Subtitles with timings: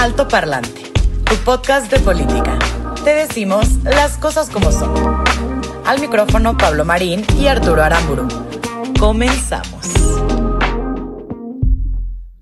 [0.00, 0.90] Alto Parlante,
[1.26, 2.58] tu podcast de política.
[3.04, 4.94] Te decimos las cosas como son.
[5.84, 8.26] Al micrófono Pablo Marín y Arturo Aramburu.
[8.98, 9.88] Comenzamos.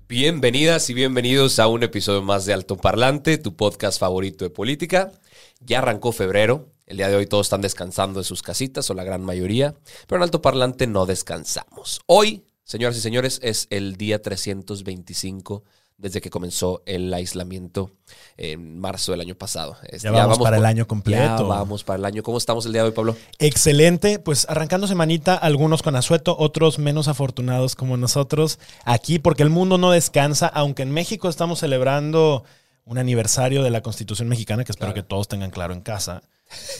[0.07, 5.11] Bienvenidas y bienvenidos a un episodio más de Alto Parlante, tu podcast favorito de política.
[5.59, 6.69] Ya arrancó febrero.
[6.85, 9.75] El día de hoy todos están descansando en sus casitas, o la gran mayoría,
[10.07, 11.99] pero en Alto Parlante no descansamos.
[12.05, 15.63] Hoy, señoras y señores, es el día 325
[15.97, 17.91] desde que comenzó el aislamiento
[18.37, 19.75] en marzo del año pasado.
[19.83, 21.19] Este, Ya vamos para el año completo.
[21.19, 22.21] Ya vamos para el año.
[22.23, 23.17] ¿Cómo estamos el día de hoy, Pablo?
[23.39, 29.49] Excelente, pues arrancando semanita, algunos con asueto, otros menos afortunados como nosotros aquí, porque el
[29.49, 32.43] mundo no descansa, aunque en México estamos celebrando
[32.85, 35.03] un aniversario de la Constitución mexicana, que espero Claro.
[35.03, 36.21] que todos tengan claro en casa.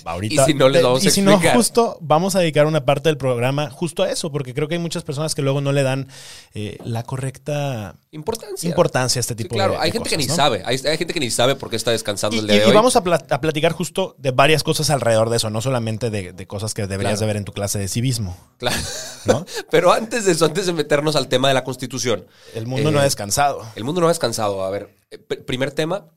[0.06, 2.86] Ahorita, Y si no, les vamos a y si no, justo vamos a dedicar una
[2.86, 5.72] parte del programa justo a eso, porque creo que hay muchas personas que luego no
[5.72, 6.08] le dan
[6.56, 8.68] eh, la correcta Importancia.
[8.68, 10.36] importancia a este Sí, tipo claro, de, hay gente que cosas, ni ¿no?
[10.36, 10.64] sabe.
[10.66, 12.66] Hay, hay gente que ni sabe por qué está descansando Y, el día y- de
[12.66, 12.76] y hoy.
[12.76, 16.34] vamos a, pla- a platicar justo de varias cosas alrededor de eso, no solamente de,
[16.34, 17.20] de cosas que deberías Claro.
[17.20, 18.36] de ver en tu clase de civismo.
[18.58, 18.78] Claro.
[19.26, 19.46] ¿No?
[19.70, 22.26] Pero antes de eso, antes de meternos al tema de la Constitución,
[22.56, 23.64] El mundo Eh, no ha descansado.
[23.76, 24.64] el mundo no ha descansado.
[24.64, 26.08] A ver, eh, pr- primer tema,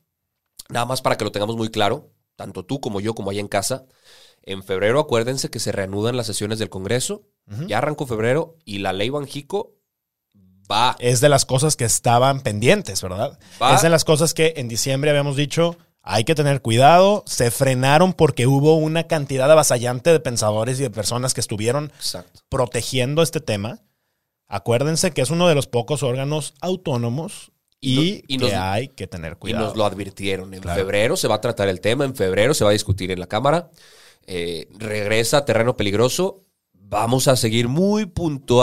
[0.69, 3.47] nada más para que lo tengamos muy claro, tanto tú como yo, como allá en
[3.47, 3.85] casa.
[4.41, 7.23] En febrero, acuérdense que se reanudan las sesiones del Congreso.
[7.67, 9.75] Ya arrancó febrero y la ley Banjico
[10.71, 10.95] va.
[10.99, 13.39] Es de las cosas que estaban pendientes, ¿verdad?
[13.61, 13.75] Va.
[13.75, 17.23] Es de las cosas que en diciembre habíamos dicho, hay que tener cuidado.
[17.25, 22.41] Se frenaron porque hubo una cantidad avasallante de pensadores y de personas que estuvieron Exacto.
[22.49, 23.79] protegiendo este tema.
[24.47, 27.52] Acuérdense que es uno de los pocos órganos autónomos
[27.85, 29.65] Y y, nos- y nos- que hay que tener Y cuidado.
[29.67, 30.53] nos lo advirtieron.
[30.53, 30.79] En Claro.
[30.79, 33.27] febrero se va a tratar el tema, en febrero se va a discutir en la
[33.27, 33.69] Cámara.
[34.25, 36.41] Eh, regresa a terreno peligroso.
[36.73, 38.05] Vamos a seguir muy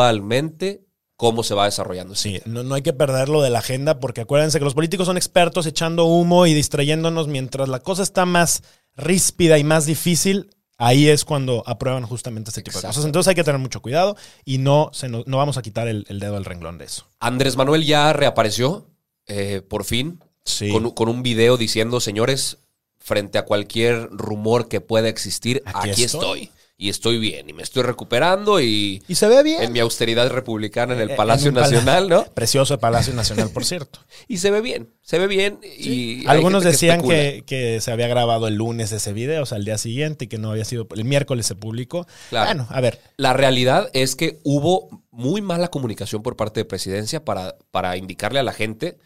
[0.00, 0.84] puntualmente
[1.16, 2.14] cómo se va desarrollando.
[2.14, 5.06] ese Sí, no, no hay que perderlo de la agenda porque acuérdense que los políticos
[5.06, 8.62] son expertos echando humo y distrayéndonos mientras la cosa está más
[8.96, 10.48] ríspida y más difícil.
[10.78, 13.04] Ahí es cuando aprueban justamente este tipo de cosas.
[13.04, 14.16] Entonces hay que tener mucho cuidado
[14.46, 17.04] y no, se nos- no vamos a quitar el, el dedo del renglón de eso.
[17.20, 18.86] Andrés Manuel ya reapareció,
[19.30, 20.70] eh, por fin, Sí.
[20.70, 22.58] con, con un video diciendo, señores,
[22.98, 26.42] frente a cualquier rumor que pueda existir, Aquí aquí, estoy.
[26.42, 26.50] estoy.
[26.82, 29.62] Y estoy bien, y me estoy recuperando y Y se ve bien.
[29.62, 32.24] en mi austeridad republicana en el Eh, Palacio en un pala- Nacional, ¿no?
[32.34, 33.98] Precioso el Palacio Nacional, por cierto.
[34.28, 35.60] Y se ve bien, se ve bien.
[35.78, 39.66] Y Algunos decían que, que se había grabado el lunes ese video, o sea, el
[39.66, 40.88] día siguiente, y que no había sido.
[40.96, 42.06] El miércoles se publicó.
[42.30, 42.46] Claro.
[42.48, 42.98] Bueno, a ver.
[43.18, 48.38] La realidad es que hubo muy mala comunicación por parte de presidencia para, para indicarle
[48.38, 48.96] a la gente.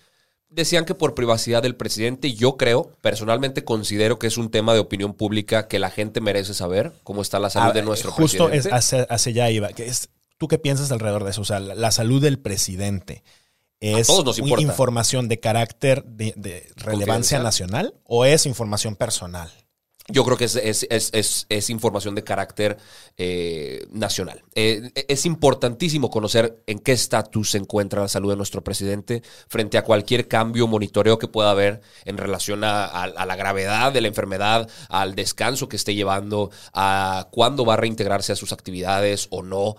[0.50, 4.78] Decían que por privacidad del presidente, yo creo, personalmente considero que es un tema de
[4.78, 8.14] opinión pública que la gente merece saber cómo está la salud a- de nuestro Ah,
[8.14, 8.76] Justo es, presidente.
[8.76, 9.68] hacia, hacia allá iba.
[9.68, 11.40] Que es, ¿Tú qué piensas alrededor de eso?
[11.40, 13.24] O sea, la, la salud del presidente.
[13.80, 19.50] ¿Es nos información de carácter de, de relevancia nacional o es información personal?
[20.08, 22.76] Yo creo que es, es- es- es- información de carácter
[23.16, 24.42] eh, nacional.
[24.54, 29.78] Eh, es importantísimo conocer en qué estatus se encuentra la salud de nuestro presidente frente
[29.78, 34.68] a cualquier cambio, monitoreo que pueda haber en relación a la gravedad de la enfermedad,
[34.90, 39.76] al descanso que esté llevando, a cuándo va a reintegrarse a sus actividades o no.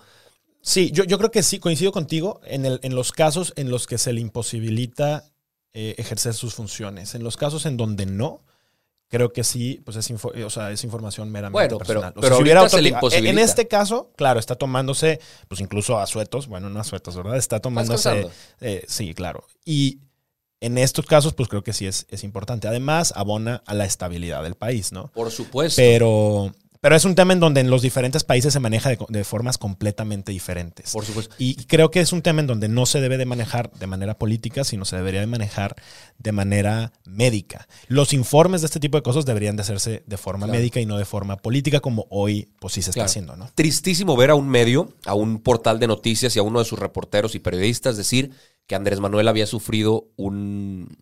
[0.60, 3.86] Sí, yo, yo creo que sí, coincido contigo en, el, en los casos en los
[3.86, 5.30] que se le imposibilita
[5.72, 7.14] eh, ejercer sus funciones.
[7.14, 8.42] En los casos en donde no,
[9.08, 12.12] creo que sí, pues es, info- o sea, es información meramente Bueno, pero- personal.
[12.16, 12.88] O sea, pero si hubiera se le
[13.30, 17.36] en este caso, claro, está tomándose, pues incluso a suetos, bueno, no a suetos, ¿verdad?
[17.36, 18.28] Está tomándose,
[18.60, 19.44] eh, sí, claro.
[19.64, 20.00] Y
[20.60, 22.66] en estos casos, pues creo que sí es, es importante.
[22.66, 25.08] Además, abona a la estabilidad del país, ¿no?
[25.12, 25.76] Por supuesto.
[25.80, 26.52] Pero,
[26.86, 29.58] pero es un tema en donde en los diferentes países se maneja de, de formas
[29.58, 30.92] completamente diferentes.
[30.92, 31.34] Por supuesto.
[31.36, 34.16] Y creo que es un tema en donde no se debe de manejar de manera
[34.16, 35.74] política, sino se debería de manejar
[36.18, 37.66] de manera médica.
[37.88, 40.60] Los informes de este tipo de cosas deberían de hacerse de forma Claro.
[40.60, 43.06] médica y no de forma política, como hoy pues sí se está Claro.
[43.10, 43.50] haciendo, ¿no?
[43.56, 46.78] Tristísimo ver a un medio, a un portal de noticias y a uno de sus
[46.78, 48.30] reporteros y periodistas decir
[48.68, 50.96] que Andrés Manuel había sufrido un,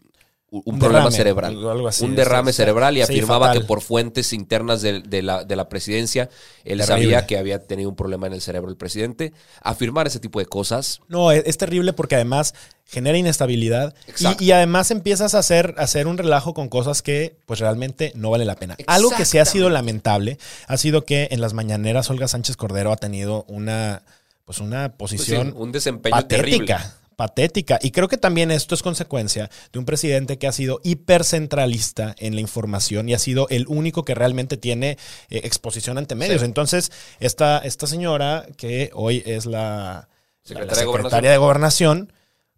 [0.64, 1.68] un, problema derrame, cerebral.
[1.68, 3.62] algo así, un derrame cerebral y afirmaba fatal.
[3.62, 6.28] que por fuentes internas de, de la, de la presidencia,
[6.64, 6.86] él Terrible.
[6.86, 9.32] sabía que había tenido un problema en el cerebro del presidente.
[9.62, 11.00] Afirmar ese tipo de cosas.
[11.08, 12.54] No, es, es terrible porque además
[12.86, 13.94] genera inestabilidad
[14.38, 18.12] y, y además empiezas a hacer, a hacer un relajo con cosas que pues realmente
[18.14, 18.76] no vale la pena.
[18.86, 22.92] Algo que sí ha sido lamentable ha sido que en las mañaneras Olga Sánchez Cordero
[22.92, 24.02] ha tenido una
[24.44, 26.76] pues una Pues sí, posición un desempeño terrible.
[27.16, 27.78] Patética.
[27.82, 32.34] Y creo que también esto es consecuencia de un presidente que ha sido hipercentralista en
[32.34, 34.90] la información y ha sido el único que realmente tiene
[35.30, 36.40] eh, exposición ante medios.
[36.40, 36.46] Sí.
[36.46, 40.08] Entonces, esta, esta señora, que hoy es la,
[40.42, 41.02] Secretaria la de Gobernación.
[41.10, 42.12] secretaria de Gobernación,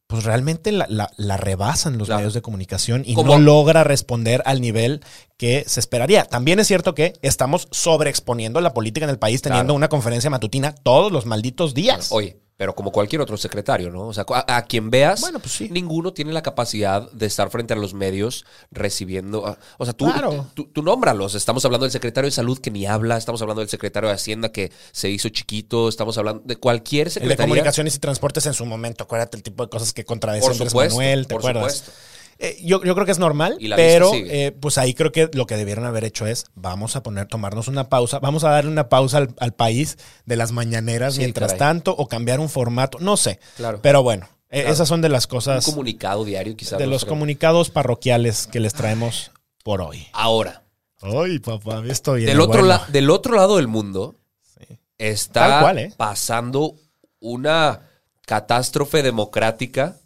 [0.09, 2.21] pues realmente la, la- la rebasan los Claro.
[2.21, 5.01] medios de comunicación y no logra responder al nivel
[5.37, 6.25] que se esperaría.
[6.25, 9.75] También es cierto que estamos sobreexponiendo la política en el país teniendo Claro.
[9.77, 12.13] una conferencia matutina todos los malditos días.
[12.13, 14.07] Oye, pero como cualquier otro secretario, ¿no?
[14.09, 15.69] O sea, a, a quien veas, Bueno, pues sí.
[15.71, 19.47] ninguno tiene la capacidad de estar frente a los medios recibiendo.
[19.47, 20.47] ah, O sea, tú, Claro.
[20.55, 21.35] tú, tú nómbralos.
[21.35, 24.51] Estamos hablando del secretario de salud que ni habla, estamos hablando del secretario de Hacienda
[24.53, 28.65] que se hizo chiquito, estamos hablando de cualquier El de comunicaciones y transportes en su
[28.65, 31.77] momento, acuérdate el tipo de cosas que contradecen Manuel, ¿te por acuerdas?
[31.79, 31.93] supuesto.
[32.39, 35.57] Eh, yo, yo creo que es normal, pero eh, pues ahí creo que lo que
[35.57, 39.19] debieron haber hecho es vamos a poner, tomarnos una pausa, vamos a darle una pausa
[39.19, 39.97] al, al país
[40.27, 41.59] de las mañaneras Sí, mientras caray.
[41.59, 43.41] tanto o cambiar un formato, no sé.
[43.57, 43.81] Claro.
[43.83, 44.75] Pero bueno, eh, Claro.
[44.75, 46.79] esas son de las Un cosas, comunicado diario, quizás.
[46.79, 49.31] de los comunicados parroquiales que les traemos
[49.65, 50.07] por hoy.
[50.13, 50.63] Ahora,
[51.01, 52.69] Ay, papá, esto viene del otro, bueno.
[52.69, 54.17] la- del otro lado del mundo
[54.59, 54.79] Sí.
[54.99, 56.75] está pasando
[57.21, 57.81] una
[58.27, 59.97] catástrofe democrática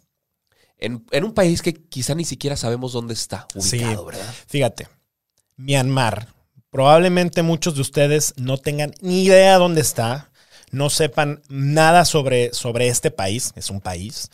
[0.81, 4.05] en, en un país que quizá ni siquiera sabemos dónde está ubicado, Sí.
[4.17, 4.33] ¿verdad?
[4.47, 4.87] Fíjate,
[5.57, 6.27] Myanmar.
[6.69, 10.31] Probablemente muchos de ustedes no tengan ni idea dónde está,
[10.71, 13.51] no sepan nada sobre, sobre este país.
[13.55, 14.29] Es un país.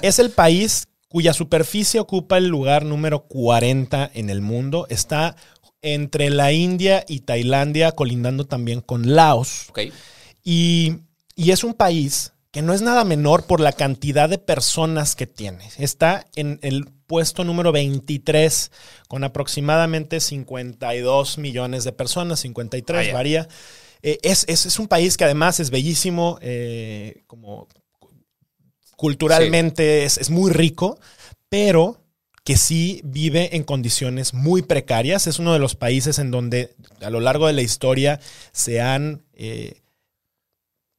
[0.00, 4.86] Es el país cuya superficie ocupa el lugar número 40 en el mundo.
[4.88, 5.36] Está
[5.82, 9.66] entre la India y Tailandia, colindando también con Laos.
[10.42, 10.96] Y,
[11.36, 15.26] y es un país que no es nada menor por la cantidad de personas que
[15.26, 15.68] tiene.
[15.78, 18.70] Está en el puesto número 23
[19.08, 23.14] con aproximadamente 52 millones de personas, 53 Vaya.
[23.14, 23.48] varía.
[24.02, 27.68] Eh, es, es- es un país que además es bellísimo, eh, como
[28.96, 30.98] culturalmente es, es muy rico,
[31.48, 32.00] pero
[32.44, 35.26] que sí vive en condiciones muy precarias.
[35.26, 38.20] Es uno de los países en donde a lo largo de la historia
[38.52, 39.80] se han eh,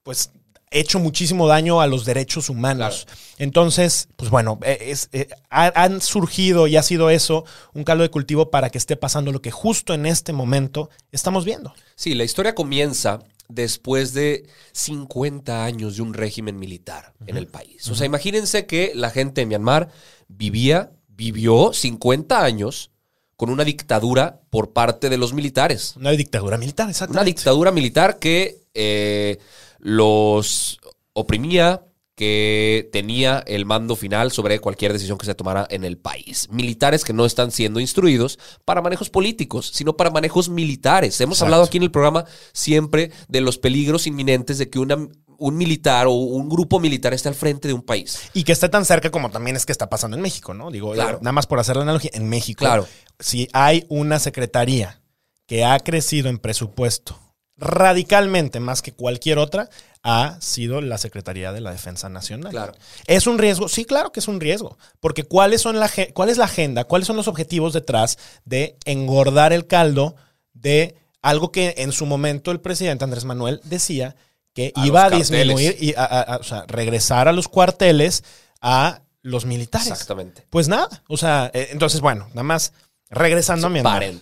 [0.03, 0.31] pues
[0.73, 3.07] hecho muchísimo daño a los derechos humanos.
[3.37, 8.03] Entonces, pues bueno, eh, es, eh, ha- han surgido y ha sido eso un caldo
[8.03, 11.73] de cultivo para que esté pasando lo que justo en este momento estamos viendo.
[11.95, 17.87] Sí, la historia comienza después de 50 años de un régimen militar en el país.
[17.89, 19.89] O sea, imagínense que la gente de Myanmar
[20.27, 22.89] vivía, vivió 50 años
[23.35, 25.95] con una dictadura por parte de los militares.
[25.97, 27.19] Una dictadura militar, exactamente.
[27.19, 29.37] Una dictadura militar que eh,
[29.83, 30.79] los
[31.13, 31.85] oprimía,
[32.15, 36.47] que tenía el mando final sobre cualquier decisión que se tomara en el país.
[36.51, 41.19] Militares que no están siendo instruidos para manejos políticos, sino para manejos militares.
[41.21, 41.45] Hemos Exacto.
[41.45, 45.07] hablado aquí en el programa siempre de los peligros inminentes de que una-
[45.39, 48.19] un militar o un grupo militar esté al frente de un país.
[48.35, 50.69] Y que esté tan cerca como también es que está pasando en México, ¿no?
[50.69, 51.17] Digo, Claro.
[51.17, 52.87] eh, nada más por hacer la analogía, en México, Claro.
[53.19, 55.01] si hay una secretaría
[55.47, 57.19] que ha crecido en presupuesto
[57.57, 59.69] radicalmente más que cualquier otra,
[60.01, 62.51] ha sido la Secretaría de la Defensa Nacional.
[62.51, 62.73] Claro.
[63.07, 63.69] ¿Es un riesgo?
[63.69, 64.77] Sí, claro que es un riesgo.
[64.99, 66.83] Porque ¿cuáles son la, ¿cuál es la agenda?
[66.83, 70.15] ¿Cuáles son los objetivos detrás de engordar el caldo
[70.53, 74.15] de algo que en su momento el presidente Andrés Manuel decía
[74.53, 78.23] que A iba a disminuir y a, a- a- o sea, regresar a los cuarteles
[78.61, 79.87] a los militares?
[79.87, 80.45] Exactamente.
[80.49, 81.01] Pues nada.
[81.07, 82.73] O sea, eh, entonces, bueno, nada más
[83.13, 84.03] regresando a Myanmar.
[84.03, 84.21] En.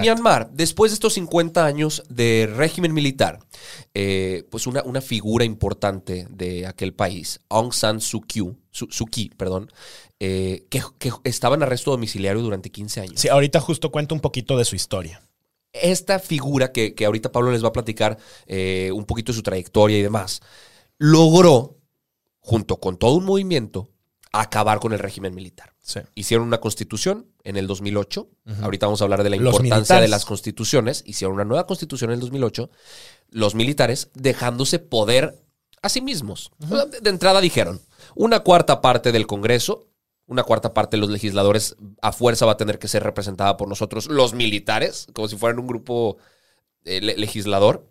[0.00, 3.38] Myanmar, después de estos 50 años de régimen militar,
[3.94, 9.06] eh, pues una, una figura importante de aquel país, Aung San Suu Kyi, Su- Suu
[9.06, 9.70] Kyi, perdón,
[10.18, 13.20] eh, que, que estaba en arresto domiciliario durante 15 años.
[13.20, 15.22] Sí, ahorita justo cuento un poquito de su historia.
[15.72, 19.42] Esta figura que, que ahorita Pablo les va a platicar eh, un poquito de su
[19.42, 20.40] trayectoria y demás,
[20.98, 21.78] logró,
[22.40, 23.88] junto con todo un movimiento,
[24.32, 25.74] acabar con el régimen militar.
[25.80, 26.00] Sí.
[26.14, 28.28] Hicieron una constitución en el 2008.
[28.62, 31.02] Ahorita vamos a hablar de la importancia de las constituciones.
[31.06, 32.70] Hicieron una nueva constitución en el 2008.
[33.30, 35.42] Los militares dejándose poder
[35.82, 36.50] a sí mismos.
[36.58, 37.80] De, de entrada dijeron,
[38.14, 39.88] una cuarta parte del Congreso,
[40.26, 43.66] una cuarta parte de los legisladores a fuerza va a tener que ser representada por
[43.68, 46.18] nosotros, los militares, como si fueran un grupo
[46.84, 47.88] eh, le- legislador.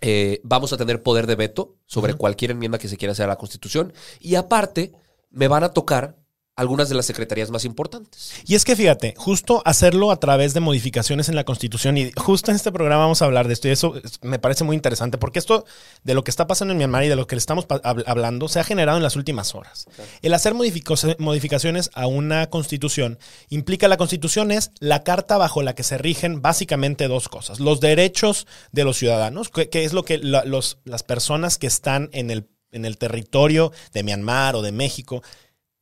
[0.00, 3.28] Eh, vamos a tener poder de veto sobre cualquier enmienda que se quiera hacer a
[3.28, 3.92] la Constitución.
[4.20, 4.92] Y aparte,
[5.30, 6.16] me van a tocar
[6.58, 8.32] algunas de las secretarías más importantes.
[8.44, 12.50] Y es que fíjate, justo hacerlo a través de modificaciones en la Constitución, y justo
[12.50, 15.38] en este programa vamos a hablar de esto, y eso me parece muy interesante, porque
[15.38, 15.64] esto
[16.02, 18.58] de lo que está pasando en Myanmar y de lo que le estamos hablando se
[18.58, 19.86] ha generado en las últimas horas.
[20.20, 23.20] El hacer modificaciones a una Constitución
[23.50, 27.60] implica la Constitución es la carta bajo la que se rigen básicamente dos cosas.
[27.60, 32.32] Los derechos de los ciudadanos, que, es lo que los, las personas que están en
[32.32, 35.22] el, en el territorio de Myanmar o de México,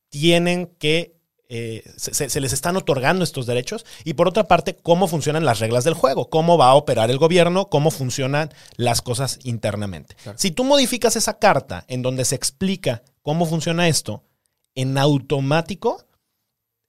[0.09, 1.15] tienen que,
[1.49, 3.85] eh, se, les están otorgando estos derechos.
[4.03, 7.17] Y por otra parte, cómo funcionan las reglas del juego, cómo va a operar el
[7.17, 10.15] gobierno, cómo funcionan las cosas internamente.
[10.35, 14.23] Si tú modificas esa carta en donde se explica cómo funciona esto,
[14.75, 16.05] en automático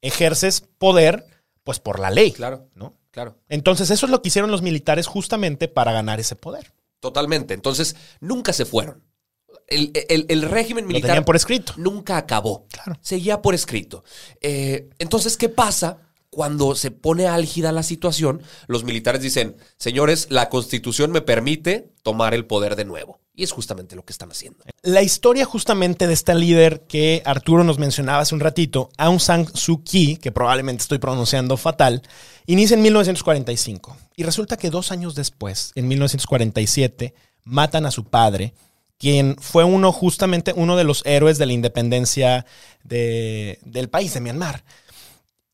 [0.00, 1.26] ejerces poder,
[1.64, 2.32] pues por la ley.
[2.32, 2.94] Claro, ¿no?
[3.10, 3.36] Claro.
[3.48, 6.72] Entonces, eso es lo que hicieron los militares justamente para ganar ese poder.
[7.00, 7.54] Totalmente.
[7.54, 9.02] Entonces, nunca se fueron
[9.68, 11.74] el, régimen militar por escrito.
[11.76, 12.66] nunca acabó.
[13.00, 14.04] Seguía por escrito.
[14.40, 15.98] Eh, entonces, ¿qué pasa?
[16.30, 22.34] Cuando se pone álgida la situación, los militares dicen, señores, la constitución me permite tomar
[22.34, 23.18] el poder de nuevo.
[23.34, 24.64] Y es justamente lo que están haciendo.
[24.82, 29.46] La historia justamente de esta líder que Arturo nos mencionaba hace un ratito, Aung San
[29.54, 32.02] Suu Kyi, que probablemente estoy pronunciando fatal,
[32.46, 33.96] inicia en 1945.
[34.16, 38.54] Y resulta que dos años después, en 1947, matan a su padre
[38.98, 42.44] quien fue uno justamente uno de los héroes de la independencia
[42.82, 44.64] del país, de Myanmar.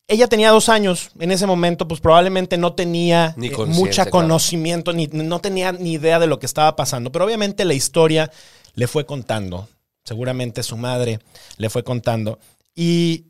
[0.07, 5.07] Ella tenía dos años en ese momento, pues probablemente no tenía eh, mucho conocimiento, ni,
[5.07, 8.31] no tenía ni idea de lo que estaba pasando, pero obviamente la historia
[8.75, 9.69] le fue contando,
[10.05, 11.21] seguramente su madre
[11.57, 12.39] le fue contando,
[12.75, 13.29] y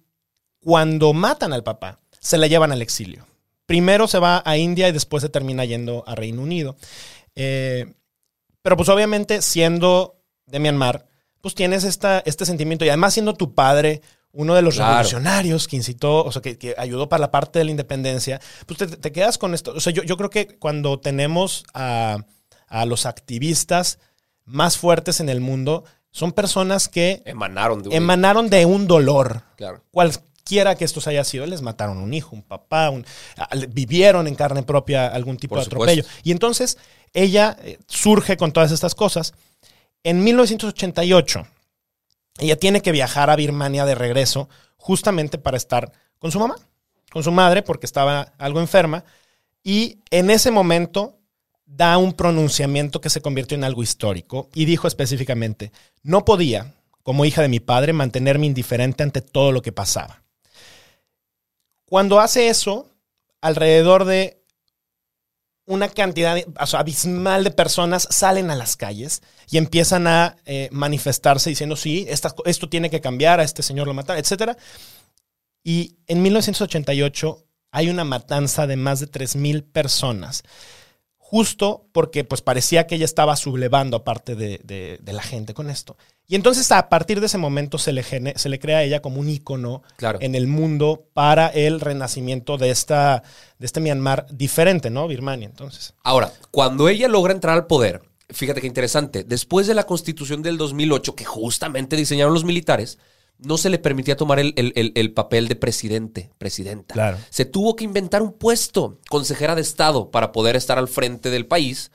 [0.61, 3.27] cuando matan al papá, se la llevan al exilio.
[3.67, 6.77] Primero se va a India y después se termina yendo a Reino Unido.
[7.37, 7.87] Eh,
[8.65, 11.07] pero pues obviamente siendo de Myanmar,
[11.43, 14.01] pues tienes esta, este sentimiento y además siendo tu padre
[14.33, 17.73] uno de los revolucionarios que incitó, o sea, que, ayudó para la parte de la
[17.73, 19.75] independencia, pues te, quedas con esto.
[19.77, 22.25] O sea, yo, creo que cuando tenemos a,
[22.87, 23.99] los activistas
[24.47, 29.43] más fuertes en el mundo, son personas que emanaron de un, emanaron de un dolor.
[29.57, 29.85] Claro.
[30.45, 33.07] Cualquiera que estos haya sido, les mataron un hijo, un papá, un,
[33.71, 36.05] vivieron en carne propia algún tipo de atropello.
[36.23, 36.77] Y entonces
[37.15, 39.33] ella eh, surge con todas estas cosas.
[40.03, 41.47] En 1988,
[42.41, 46.57] ella tiene que viajar a Birmania de regreso justamente para estar con su mamá,
[47.11, 49.03] con su madre, porque estaba algo enferma.
[49.63, 51.21] Y en ese momento
[51.65, 55.73] da un pronunciamiento que se convirtió en algo histórico y dijo específicamente,
[56.03, 60.24] no podía, como hija de mi padre, mantenerme indiferente ante todo lo que pasaba.
[61.87, 62.91] Cuando hace eso,
[63.41, 64.43] alrededor de
[65.67, 66.37] una cantidad
[66.75, 72.69] abismal de personas salen a las calles y empiezan a eh, manifestarse diciendo, sí, esto
[72.69, 74.59] tiene que cambiar, a este señor lo mataron, etc.
[75.63, 80.45] Y en 1988 hay una matanza de más de 3.000 personas
[81.35, 85.97] justo porque pues parecía que ella estaba sublevando aparte de, de, la gente con esto.
[86.27, 89.21] Y entonces a partir de ese momento se le, se le crea a ella como
[89.21, 89.83] un ícono
[90.21, 93.23] en el mundo para el renacimiento de, esta,
[93.59, 95.07] de este Myanmar diferente, ¿no?
[95.07, 95.95] Birmania, entonces.
[96.03, 100.57] Ahora, cuando ella logra entrar al poder, fíjate qué interesante, después de la constitución del
[100.57, 102.99] 2008 que justamente diseñaron los militares,
[103.39, 106.95] no se le permitía tomar el, papel de presidente, presidenta.
[106.95, 107.19] Claro.
[107.31, 111.47] Se tuvo que inventar un puesto, consejera de Estado, para poder estar al frente del
[111.47, 111.91] país.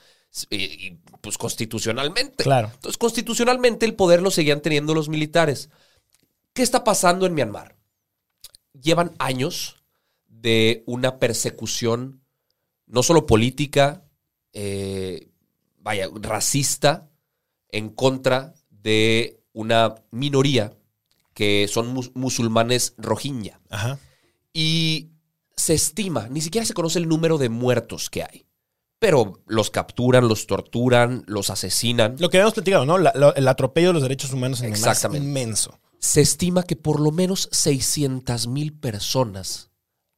[0.51, 2.43] Y, pues constitucionalmente.
[2.43, 2.71] Claro.
[2.73, 5.69] Entonces, constitucionalmente el poder lo seguían teniendo los militares.
[6.53, 7.75] ¿Qué está pasando en Myanmar?
[8.73, 9.83] Llevan años
[10.27, 12.21] de una persecución,
[12.85, 14.03] no solo política,
[14.53, 15.29] eh,
[15.77, 17.09] vaya, racista,
[17.71, 20.73] en contra de una minoría
[21.33, 23.61] que son musulmanes rohingya.
[24.53, 25.11] Y
[25.55, 28.45] se estima, ni siquiera se conoce el número de muertos que hay.
[28.99, 32.17] Pero los capturan, los torturan, los asesinan.
[32.19, 32.97] Lo que habíamos platicado, ¿no?
[32.97, 35.79] el atropello de los derechos humanos en es inmenso.
[35.99, 39.69] Se estima que por lo menos 600 mil personas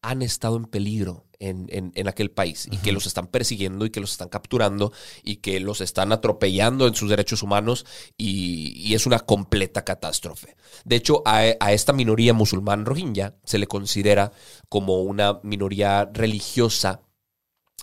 [0.02, 4.12] han estado en peligro en, aquel país y que los están persiguiendo y que los
[4.12, 4.92] están capturando
[5.24, 7.86] y que los están atropellando en sus derechos humanos
[8.18, 10.56] y, es una completa catástrofe.
[10.86, 14.32] De hecho, a, esta minoría musulmán rohingya se le considera
[14.70, 17.02] como una minoría religiosa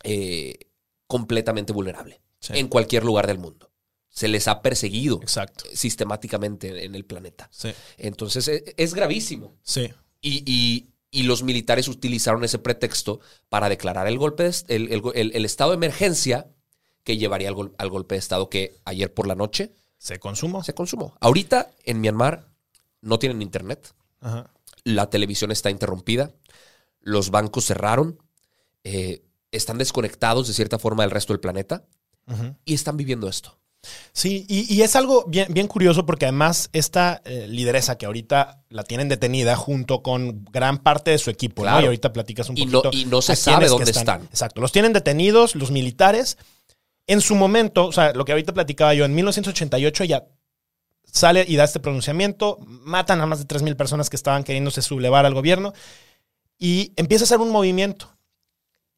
[0.05, 0.68] eh,
[1.09, 3.73] completamente vulnerable en cualquier lugar del mundo
[4.09, 5.21] se les ha perseguido
[5.73, 7.51] sistemáticamente en el planeta.
[7.97, 9.57] Entonces e, es, gravísimo.
[9.63, 9.91] Sí.
[10.21, 14.53] y, y los militares utilizaron ese pretexto para declarar el golpe de,
[15.15, 16.49] el, estado de emergencia
[17.03, 20.63] que llevaría al, golpe de estado que ayer por la noche se consumó.
[20.63, 21.17] Se consumó.
[21.21, 22.49] Ahorita en Myanmar
[23.01, 23.95] no tienen internet.
[24.85, 26.33] la televisión está interrumpida,
[27.01, 28.23] los bancos cerraron,
[28.85, 29.23] eh,
[29.53, 31.85] están desconectados de cierta forma del resto del planeta
[32.65, 33.59] y están viviendo esto.
[34.13, 38.65] Sí, y, y es algo bien, bien curioso porque además esta eh, lideresa que ahorita
[38.71, 41.81] la tienen detenida junto con gran parte de su equipo, ¿no?
[41.81, 43.03] Y ahorita platicas un Y no- poquito.
[43.03, 44.25] y no se sabe dónde que están.
[44.25, 46.37] Exacto, los tienen detenidos, los militares.
[47.07, 50.27] En su momento, o sea, lo que ahorita platicaba yo, en 1988 ya
[51.11, 55.25] sale y da este pronunciamiento, matan a más de 3.000 personas que estaban queriéndose sublevar
[55.25, 55.73] al gobierno
[56.59, 58.11] y empieza a ser un movimiento.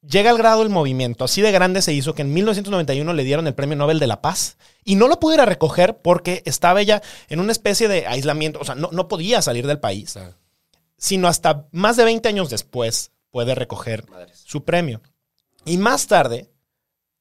[0.03, 3.47] Llega al grado el movimiento, así de grande se hizo que en 1991 le dieron
[3.47, 6.81] el Premio Nobel de la Paz y no lo pudo ir a recoger porque estaba
[6.81, 10.19] ella en una especie de aislamiento, o sea, no, no podía salir del país,
[10.97, 14.43] sino hasta más de 20 años después puede recoger Madres.
[14.47, 15.03] su premio.
[15.67, 16.51] Y más tarde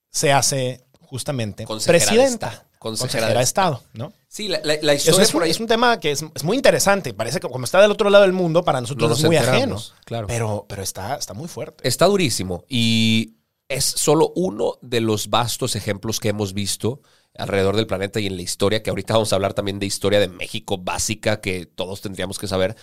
[0.09, 2.69] se hace justamente Consejera de presidenta, Estado.
[2.79, 4.13] consejera, Consejera de de Estado, ¿no?
[4.31, 5.51] Sí, la, la- la historia es, por un, ahí.
[5.51, 7.13] es un tema que es, es muy interesante.
[7.15, 9.81] Parece que como está del otro lado del mundo, para nosotros No es muy ajeno.
[10.05, 10.27] claro.
[10.27, 11.87] Pero, pero está, está muy fuerte.
[11.87, 13.33] Está durísimo y
[13.67, 17.01] es solo uno de los vastos ejemplos que hemos visto
[17.37, 20.19] alrededor del planeta y en la historia, que ahorita vamos a hablar también de historia
[20.19, 22.75] de México básica que todos tendríamos que saber,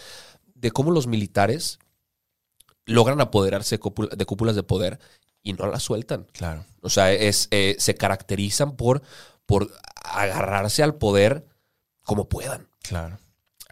[0.55, 1.79] de cómo los militares
[2.87, 4.99] logran apoderarse de cúpula- de cúpulas de poder
[5.43, 6.27] y no las sueltan.
[6.33, 6.65] Claro.
[6.81, 9.03] O sea, es, eh, se caracterizan por,
[9.47, 9.71] por
[10.05, 11.47] agarrarse al poder
[12.03, 12.69] como puedan.
[12.83, 13.19] Claro.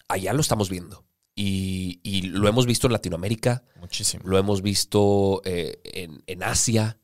[0.08, 1.04] Allá lo estamos viendo.
[1.36, 4.22] Y, y lo hemos visto en Latinoamérica, Muchísimo.
[4.24, 6.98] lo hemos visto eh, en, en Asia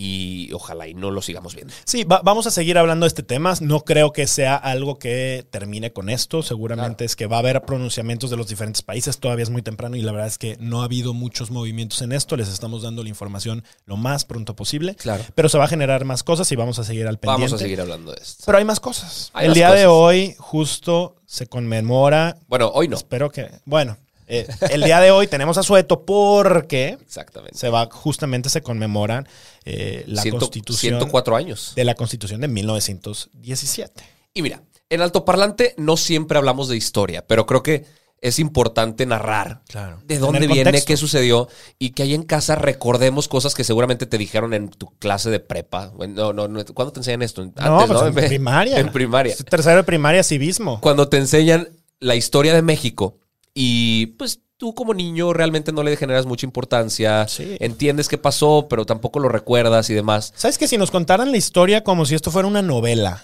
[0.00, 1.74] y ojalá y no lo sigamos viendo.
[1.84, 3.54] Sí, va- vamos a seguir hablando de este tema.
[3.60, 6.40] No creo que sea algo que termine con esto.
[6.44, 9.18] Seguramente es que va a haber pronunciamientos de los diferentes países.
[9.18, 12.12] Todavía es muy temprano y la verdad es que no ha habido muchos movimientos en
[12.12, 12.36] esto.
[12.36, 14.94] Les estamos dando la información lo más pronto posible.
[14.94, 15.24] Claro.
[15.34, 17.46] Pero se va a generar más cosas y vamos a seguir al pendiente.
[17.46, 18.44] Vamos a seguir hablando de esto.
[18.46, 19.30] Pero hay más cosas.
[19.34, 22.38] Hay El día de hoy justo se conmemora.
[22.46, 22.96] Bueno, hoy no.
[22.96, 23.50] Espero que.
[23.64, 23.96] Bueno,
[24.28, 27.56] eh, el día de hoy tenemos a Sueto porque Exactamente.
[27.58, 29.26] se va, justamente se conmemoran
[29.64, 31.72] eh, la Ciento- constitución 104 años.
[31.74, 34.02] de la constitución de 1917.
[34.34, 37.84] Y mira, en altoparlante no siempre hablamos de historia, pero creo que
[38.20, 40.00] es importante narrar Claro.
[40.04, 40.88] de dónde viene, contexto.
[40.88, 44.86] qué sucedió y que ahí en casa recordemos cosas que seguramente te dijeron en tu
[44.98, 45.92] clase de prepa.
[46.08, 46.64] No, no, no.
[46.74, 47.42] ¿Cuándo te enseñan esto?
[47.42, 48.76] Antes, no, pues en Ve- primaria.
[48.80, 49.36] En primaria.
[49.48, 50.80] Tercero de primaria, civismo.
[50.80, 51.68] Cuando te enseñan
[52.00, 53.18] la historia de México
[53.60, 57.56] y pues tú como niño realmente no le generas mucha importancia, Sí.
[57.60, 60.32] entiendes qué pasó, pero tampoco lo recuerdas y demás.
[60.36, 63.22] ¿Sabes que si nos contaran la historia como si esto fuera una novela?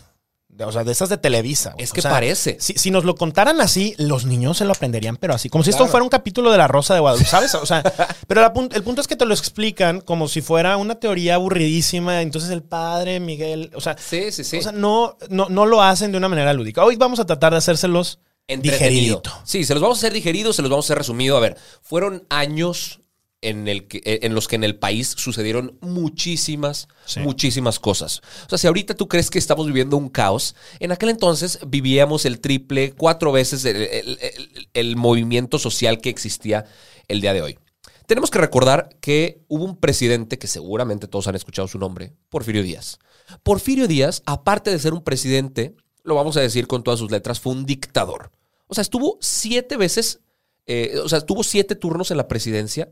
[0.64, 1.74] O sea, de esas de Televisa.
[1.78, 2.56] Es o que sea, parece.
[2.60, 5.48] Si, si nos lo contaran así, los niños se lo aprenderían, pero así.
[5.48, 7.54] Como si esto fuera un capítulo de La Rosa de Guadalupe, ¿sabes?
[7.56, 7.82] O sea,
[8.28, 12.22] pero la el punto es que te lo explican como si fuera una teoría aburridísima.
[12.22, 14.58] Entonces el padre, Miguel, o sea, Sí, sí, sí.
[14.58, 16.84] o sea no, no, no lo hacen de una manera lúdica.
[16.84, 18.88] Hoy vamos a tratar de hacérselos Entretenido.
[19.20, 19.30] digeridito.
[19.44, 21.37] Sí, se los vamos a hacer digeridos, se los vamos a hacer resumido.
[21.37, 23.00] A ver, fueron años
[23.40, 27.20] en, el que, eh, en los que en el país sucedieron muchísimas, Sí.
[27.20, 28.20] muchísimas cosas.
[28.46, 32.24] O sea, si ahorita tú crees que estamos viviendo un caos, en aquel entonces vivíamos
[32.24, 36.64] el triple, cuatro veces el, el- el- el movimiento social que existía
[37.09, 37.59] el día de hoy.
[38.07, 42.62] Tenemos que recordar que hubo un presidente que seguramente todos han escuchado su nombre, Porfirio
[42.62, 42.98] Díaz.
[43.42, 47.40] Porfirio Díaz, aparte de ser un presidente, lo vamos a decir con todas sus letras,
[47.40, 48.30] fue un dictador.
[48.68, 50.20] O sea, estuvo siete veces,
[50.66, 52.90] eh, o sea, tuvo siete turnos en la presidencia,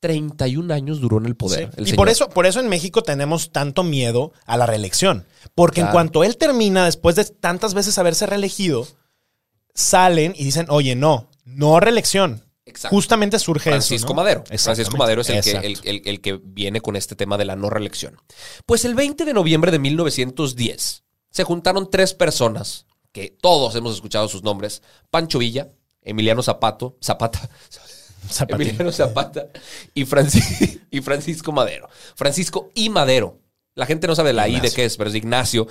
[0.00, 1.70] 31 años duró en el poder.
[1.70, 1.74] Sí.
[1.78, 1.96] el Y señor.
[1.96, 5.26] por eso, por eso en México tenemos tanto miedo a la reelección.
[5.56, 8.86] Porque en cuanto él termina, después de tantas veces haberse reelegido,
[9.74, 12.44] salen y dicen, oye, no, no reelección.
[12.64, 12.94] Exacto.
[12.94, 14.14] Justamente surge Francisco eso.
[14.14, 14.22] ¿no?
[14.22, 14.44] Madero.
[14.58, 15.66] Francisco Madero es el que, Exacto.
[15.66, 18.20] el, el- el que viene con este tema de la no reelección.
[18.66, 24.28] Pues el 20 de noviembre de 1910 se juntaron tres personas que todos hemos escuchado
[24.28, 25.68] sus nombres: Pancho Villa,
[26.02, 27.48] Emiliano Zapato, Zapata,
[28.30, 28.68] Zapatín.
[28.68, 29.46] Emiliano Zapata
[29.94, 31.88] y, Franci- y Francisco Madero.
[32.14, 33.38] Francisco y Madero.
[33.74, 35.68] La gente no sabe la I de qué es, pero es de Ignacio.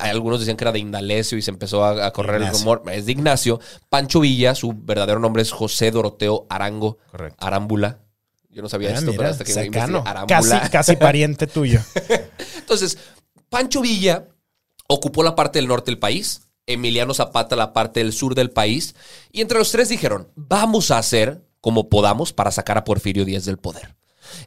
[0.00, 2.84] Algunos decían que era de Indalecio y se empezó a, a correr el rumor.
[2.92, 3.58] Es de Ignacio.
[3.88, 6.98] Pancho Villa, su verdadero nombre es José Doroteo Arango.
[7.10, 7.44] Correcto.
[7.44, 7.98] Arámbula.
[8.50, 10.26] Yo no sabía Ah, esto, mira, pero hasta que me Arámbula.
[10.28, 11.80] Casi, casi pariente tuyo.
[12.58, 12.96] Entonces,
[13.48, 14.28] Pancho Villa
[14.88, 18.94] ocupó la parte del norte del país, Emiliano Zapata la parte del sur del país,
[19.30, 23.44] y entre los tres dijeron, vamos a hacer como podamos para sacar a Porfirio Díaz
[23.44, 23.96] del poder.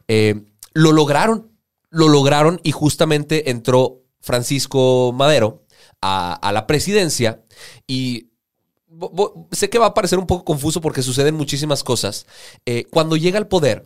[0.08, 1.52] Eh, lo lograron,
[1.90, 5.64] lo lograron y justamente entró Francisco Madero
[6.00, 7.44] a, la presidencia
[7.86, 8.30] y
[9.52, 12.26] sé que va a parecer un poco confuso porque suceden muchísimas cosas.
[12.66, 13.84] Eh, cuando llega al poder,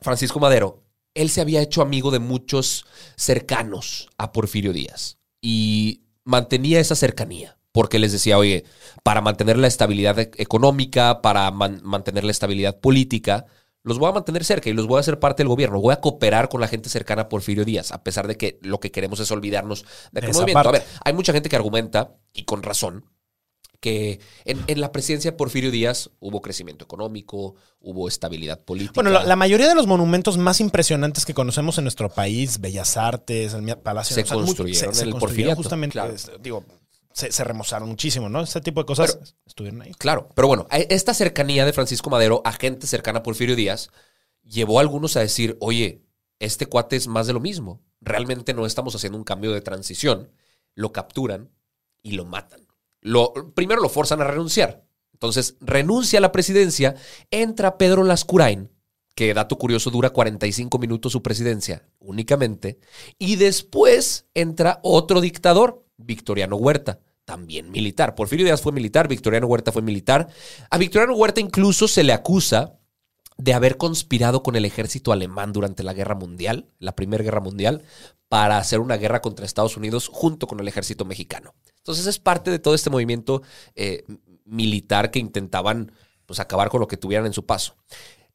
[0.00, 0.82] Francisco Madero,
[1.14, 7.58] él se había hecho amigo de muchos cercanos a Porfirio Díaz y mantenía esa cercanía.
[7.76, 8.62] porque les decía, oye,
[9.02, 13.46] para mantener la estabilidad e- económica, para man- mantener la estabilidad política,
[13.82, 15.80] los voy a mantener cerca y los voy a hacer parte del gobierno.
[15.80, 18.78] Voy a cooperar con la gente cercana a Porfirio Díaz, a pesar de que lo
[18.78, 20.68] que queremos es olvidarnos de aquel movimiento.
[20.68, 23.06] A ver, hay mucha gente que argumenta, y con razón,
[23.84, 28.92] que en, en la presidencia de Porfirio Díaz hubo crecimiento económico, hubo estabilidad política.
[28.94, 32.96] Bueno, la, la mayoría de los monumentos más impresionantes que conocemos en nuestro país, Bellas
[32.96, 36.14] Artes, el Palacio Se mu- construyeron en el construyeron Porfiriato, justamente, claro.
[36.14, 36.64] este, digo,
[37.12, 38.40] se, se remozaron muchísimo, ¿no?
[38.40, 39.92] Ese tipo de cosas Pero- estuvieron ahí.
[39.98, 43.90] Claro, pero bueno, e- esta cercanía de Francisco Madero a gente cercana a Porfirio Díaz
[44.42, 46.02] llevó a algunos a decir, oye,
[46.38, 47.82] este cuate es más de lo mismo.
[48.00, 50.30] Realmente no estamos haciendo un cambio de transición.
[50.74, 51.50] Lo capturan
[52.02, 52.63] y lo matan.
[53.04, 54.82] Lo, primero lo forzan a renunciar.
[55.12, 56.96] Entonces, renuncia a la presidencia,
[57.30, 58.70] entra Pedro Lascurain,
[59.14, 62.78] que dato curioso dura 45 minutos su presidencia únicamente,
[63.18, 68.14] y después entra otro dictador, Victoriano Huerta, también militar.
[68.14, 70.28] Porfirio Díaz fue militar, Victoriano Huerta fue militar.
[70.70, 72.78] A Victoriano Huerta incluso se le acusa
[73.36, 77.82] de haber conspirado con el ejército alemán durante la Guerra Mundial, la Primera Guerra Mundial,
[78.28, 81.54] para hacer una guerra contra Estados Unidos junto con el ejército mexicano.
[81.84, 83.42] Entonces es parte de todo este movimiento
[83.74, 84.04] eh,
[84.46, 85.92] militar que intentaban
[86.24, 87.76] pues, acabar con lo que tuvieran en su paso.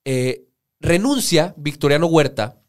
[0.06, 0.46] Eh,
[0.80, 2.62] renuncia Victoriano Huerta.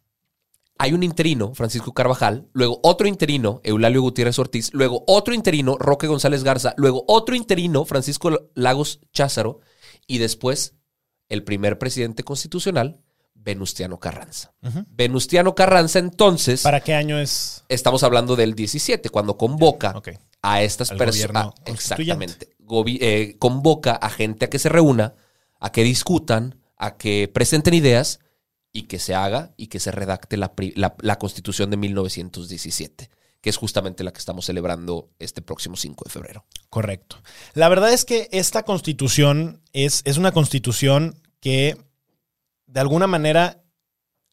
[0.79, 6.07] Hay un interino, Francisco Carvajal, luego otro interino, Eulalio Gutiérrez Ortiz, luego otro interino, Roque
[6.07, 9.61] González Garza, luego otro interino, Francisco Lagos Cházaro,
[10.07, 10.77] y después
[11.29, 13.03] el primer presidente constitucional,
[13.35, 14.55] Venustiano Carranza.
[14.89, 17.65] Venustiano Carranza, entonces, ¿Para qué año es?
[17.69, 20.09] estamos hablando del 17, cuando convoca Ok.
[20.43, 21.43] A estas personas.
[21.67, 22.49] Exactamente.
[23.01, 25.15] Eh, convoca a gente a que se reúna,
[25.59, 28.21] a que discutan, a que presenten ideas
[28.73, 30.55] y que se haga y que se redacte la-
[31.01, 36.11] la constitución de 1917, que es justamente la que estamos celebrando este próximo 5 de
[36.11, 36.45] febrero.
[36.69, 37.17] Correcto.
[37.55, 41.77] La verdad es que esta constitución es, es una constitución que
[42.67, 43.63] de alguna manera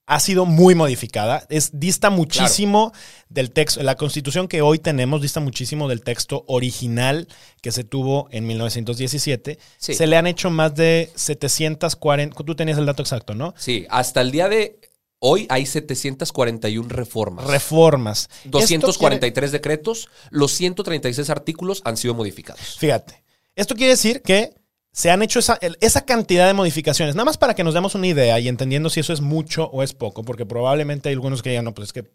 [0.08, 1.46] ha sido muy modificada.
[1.50, 2.93] Es, dista muchísimo
[3.30, 3.84] del texto.
[3.84, 7.28] La constitución que hoy tenemos dista muchísimo del texto original
[7.62, 9.60] que se tuvo en 1917.
[9.78, 9.93] Sí.
[9.93, 12.43] Se le han hecho más de 740.
[12.43, 13.54] Tú tenías el dato exacto, ¿no?
[13.58, 14.80] Sí, hasta el día de
[15.20, 17.46] hoy hay 741 reformas.
[17.46, 18.30] Reformas.
[18.46, 22.78] Esto 243 decretos, los 136 artículos han sido modificados.
[22.80, 24.54] Fíjate, esto quiere decir que
[24.98, 28.08] se han hecho esa, esa cantidad de modificaciones, nada más para que nos demos una
[28.08, 31.52] idea y entendiendo si eso es mucho o es poco, porque probablemente hay algunos que
[31.52, 32.12] digan, no, pues es que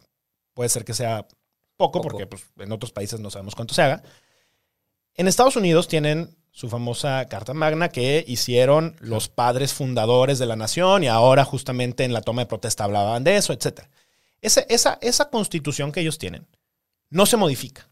[0.52, 1.28] puede ser que sea
[1.76, 2.02] poco, Poco.
[2.02, 4.02] porque pues, en otros países no sabemos cuánto se haga.
[5.14, 10.56] En Estados Unidos tienen su famosa Carta Magna que hicieron los padres fundadores de la
[10.56, 13.82] nación y ahora justamente en la toma de protesta hablaban de eso, etc.
[14.40, 16.48] Esa, esa, esa constitución que ellos tienen
[17.10, 17.88] no se modifica,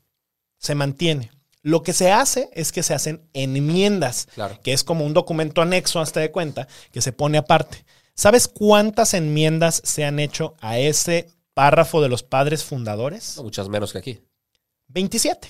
[0.59, 1.31] se mantiene.
[1.63, 4.59] Lo que se hace es que se hacen enmiendas, Claro.
[4.63, 7.85] que es como un documento anexo, hasta de cuenta, que se pone aparte.
[8.15, 13.37] ¿Sabes cuántas enmiendas se han hecho a ese párrafo de los padres fundadores?
[13.37, 14.21] No, muchas menos que aquí.
[14.89, 15.49] 27.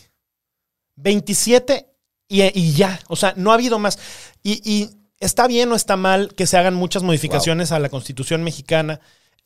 [0.97, 1.87] 27
[2.29, 3.01] y, y ya.
[3.09, 3.99] O sea, no ha habido más.
[4.43, 8.43] Y, y está bien o está mal que se hagan muchas modificaciones a la constitución
[8.43, 9.01] mexicana.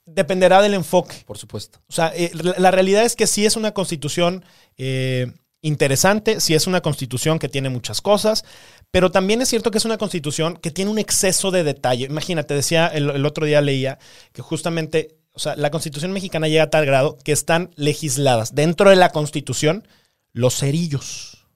[0.07, 1.22] Dependerá del enfoque.
[1.27, 1.81] Por supuesto.
[1.88, 4.44] O sea, eh, la, la realidad es que sí es una constitución
[4.77, 5.33] eh,
[5.64, 8.44] interesante, sí es una constitución que tiene muchas cosas,
[8.90, 12.05] pero también es cierto que es una constitución que tiene un exceso de detalle.
[12.05, 13.98] Imagínate, decía el, el otro día leía
[14.33, 18.90] que justamente, o sea, la constitución mexicana llega a tal grado que están legisladas dentro
[18.90, 19.88] de la constitución
[20.33, 21.46] los cerillos,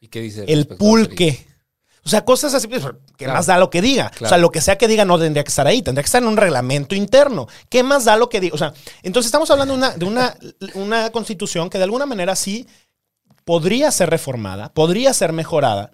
[0.00, 0.44] ¿Y qué dice?
[0.48, 1.46] el pulque.
[2.06, 2.82] O sea, cosas así, pues,
[3.16, 3.32] ¿qué Claro.
[3.38, 4.12] más da lo que diga?
[4.20, 6.20] O sea, lo que sea que diga no tendría que estar ahí, tendría que estar
[6.22, 7.46] en un reglamento interno.
[7.70, 8.54] ¿Qué más da lo que diga?
[8.54, 10.36] O sea, entonces estamos hablando una, de una,
[10.74, 12.66] una constitución que de alguna manera sí
[13.44, 15.92] podría ser reformada, podría ser mejorada,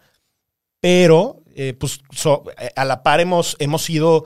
[0.81, 4.25] pero eh, pues so- eh, a la par hemos, hemos ido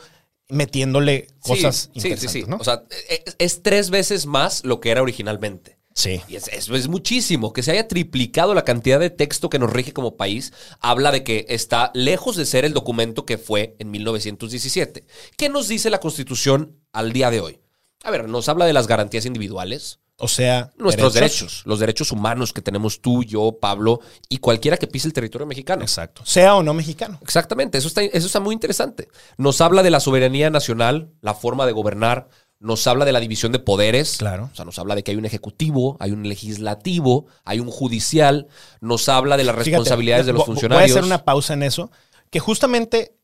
[0.49, 2.47] metiéndole cosas sí, interesantes, sí, sí.
[2.49, 2.57] ¿no?
[2.59, 5.79] O sea, es, es tres veces más lo que era originalmente.
[5.95, 6.21] sí.
[6.29, 7.53] Y es- eso es muchísimo.
[7.53, 11.25] Que se haya triplicado la cantidad de texto que nos rige como país habla de
[11.25, 15.05] que está lejos de ser el documento que fue en 1917.
[15.37, 17.61] ¿Qué nos dice la Constitución al día de hoy?
[18.05, 22.53] A ver, nos habla de las garantías individuales, O sea, nuestros derechos, los derechos humanos
[22.53, 25.83] que tenemos tú, yo, Pablo y cualquiera que pise el territorio mexicano.
[25.83, 26.23] Exacto.
[26.25, 27.19] Sea o no mexicano.
[27.21, 29.09] Exactamente, eso está, eso está muy interesante.
[29.39, 32.29] Nos habla de la soberanía nacional, la forma de gobernar,
[32.61, 34.17] nos habla de la división de poderes.
[34.19, 34.51] Claro.
[34.53, 38.47] O sea, nos habla de que hay un ejecutivo, hay un legislativo, hay un judicial,
[38.81, 40.91] nos habla de las Fíjate, responsabilidades de los funcionarios.
[40.91, 41.91] Voy a hacer una pausa en eso.
[42.31, 43.17] Que justamente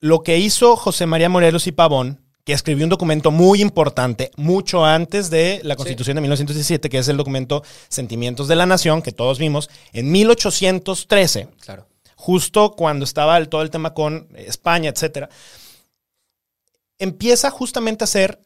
[0.00, 4.82] lo que hizo José María Morelos y Pavón, que escribió un documento muy importante mucho
[4.82, 9.12] antes de la Constitución de 1917, que es el documento Sentimientos de la Nación, que
[9.12, 11.86] todos vimos, en 1813, Claro.
[12.16, 15.28] justo cuando estaba el- todo el tema con España, etcétera,
[16.98, 18.40] empieza justamente a ser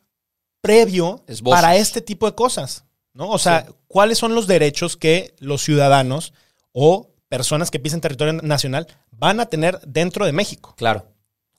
[0.61, 1.61] previo Esbozos.
[1.61, 2.83] para este tipo de cosas,
[3.15, 3.31] ¿no?
[3.31, 6.33] O sea, ¿cuáles son los derechos que los ciudadanos
[6.73, 10.75] o personas que pisen territorio nacional van a tener dentro de México?
[10.77, 11.07] Claro,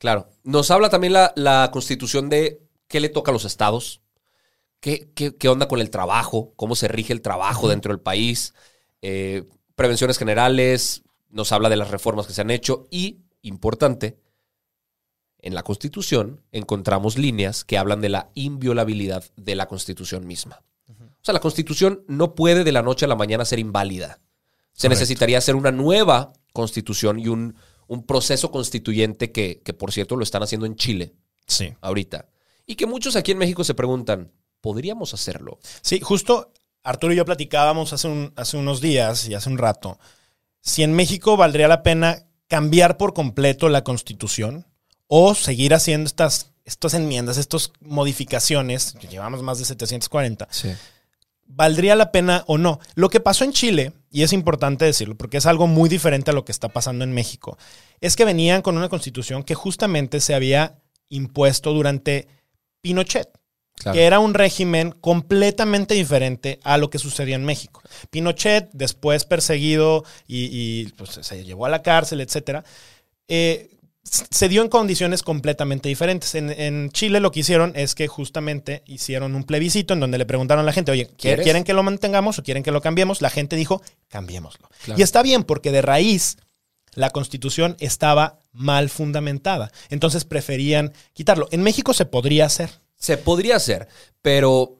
[0.03, 0.27] claro.
[0.43, 4.01] Nos habla también la, la constitución de qué le toca a los estados,
[4.81, 8.53] qué, qué- qué onda con el trabajo, cómo se rige el trabajo dentro del país,
[9.01, 14.19] eh, prevenciones generales, nos habla de las reformas que se han hecho y, importante,
[15.39, 20.63] en la constitución encontramos líneas que hablan de la inviolabilidad de la constitución misma.
[20.89, 24.19] O sea, la constitución no puede de la noche a la mañana ser inválida.
[24.73, 24.89] Se Correcto.
[24.89, 27.55] necesitaría hacer una nueva constitución y un,
[27.93, 31.13] un proceso constituyente que, que, por cierto, lo están haciendo en Chile
[31.47, 31.73] Sí.
[31.81, 32.27] ahorita.
[32.65, 35.59] Y que muchos aquí en México se preguntan, ¿podríamos hacerlo?
[35.81, 36.51] Sí, justo
[36.83, 39.99] Arturo y yo platicábamos hace, un- hace unos días y hace un rato
[40.61, 44.65] si en México valdría la pena cambiar por completo la constitución
[45.07, 50.71] o seguir haciendo estas, estas enmiendas, estas modificaciones, que llevamos más de 740, Sí.
[51.45, 52.79] ¿Valdría la pena o no?
[52.95, 56.33] Lo que pasó en Chile, y es importante decirlo porque es algo muy diferente a
[56.33, 57.57] lo que está pasando en México,
[58.01, 60.79] es que venían con una constitución que justamente se había
[61.09, 62.27] impuesto durante
[62.81, 63.29] Pinochet
[63.75, 63.95] Claro.
[63.95, 67.81] que era un régimen completamente diferente a lo que sucedía en México.
[68.11, 72.63] Pinochet, después perseguido y, y, pues, se llevó a la cárcel, etcétera,
[73.27, 73.72] eh,
[74.03, 76.35] se dio en condiciones completamente diferentes.
[76.35, 80.25] En, en Chile lo que hicieron es que justamente hicieron un plebiscito en donde le
[80.25, 81.43] preguntaron a la gente, oye, ¿qui- ¿Quieres?
[81.43, 83.21] ¿quieren que lo mantengamos o quieren que lo cambiemos?
[83.21, 84.69] La gente dijo, cambiémoslo.
[84.83, 84.99] Claro.
[84.99, 86.37] Y está bien porque de raíz
[86.95, 89.71] la constitución estaba mal fundamentada.
[89.89, 91.47] Entonces preferían quitarlo.
[91.51, 92.69] En México se podría hacer.
[92.95, 93.87] Se podría hacer,
[94.21, 94.79] pero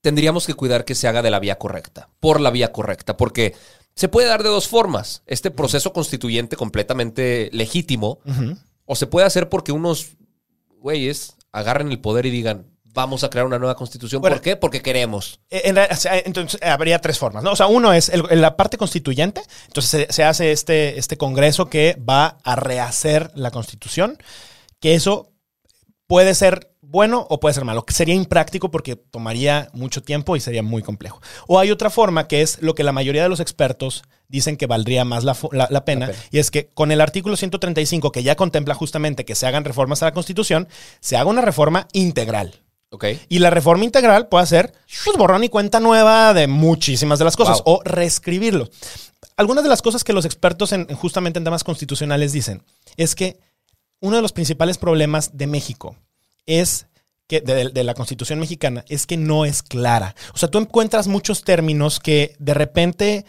[0.00, 3.54] tendríamos que cuidar que se haga de la vía correcta, por la vía correcta, porque
[3.96, 5.22] se puede dar de dos formas.
[5.26, 8.20] Este proceso constituyente completamente legítimo,
[8.84, 10.10] o se puede hacer porque unos
[10.78, 14.20] güeyes agarren el poder y digan, vamos a crear una nueva constitución.
[14.22, 14.36] Bueno.
[14.36, 14.56] ¿Por qué?
[14.56, 15.40] Porque queremos.
[15.50, 15.76] Eh, en
[16.24, 17.52] entonces eh, habría tres formas, ¿no?
[17.52, 21.66] O sea, uno es el- la parte constituyente, entonces se, se hace este, este congreso
[21.66, 24.18] que va a rehacer la constitución,
[24.80, 25.32] que eso
[26.06, 30.40] puede ser bueno o puede ser malo, que sería impráctico porque tomaría mucho tiempo y
[30.40, 31.20] sería muy complejo.
[31.46, 34.66] O hay otra forma que es lo que la mayoría de los expertos dicen que
[34.66, 36.24] valdría más la, fo- la- la pena, La pena.
[36.32, 40.02] y es que con el artículo 135, que ya contempla justamente que se hagan reformas
[40.02, 40.68] a la constitución,
[41.00, 42.62] se haga una reforma integral.
[42.90, 43.04] ¿Ok?
[43.28, 44.72] Y la reforma integral puede ser
[45.04, 47.74] pues, borrón y cuenta nueva de muchísimas de las cosas Wow.
[47.76, 48.68] o reescribirlo.
[49.36, 52.62] Algunas de las cosas que los expertos en, justamente en temas constitucionales dicen
[52.96, 53.38] es que
[54.00, 55.96] uno de los principales problemas de México
[56.46, 56.86] es
[57.28, 60.14] que de, de la constitución mexicana es que no es clara.
[60.32, 63.24] O sea, tú encuentras muchos términos que de repente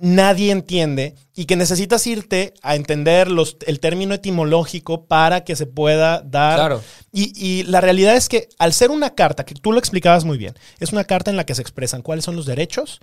[0.00, 5.66] nadie entiende y que necesitas irte a entender los, el término etimológico para que se
[5.66, 6.82] pueda dar Claro.
[7.12, 10.36] y, y la realidad es que al ser una carta, que tú lo explicabas muy
[10.36, 13.00] bien, es una carta en la que se expresan cuáles son los derechos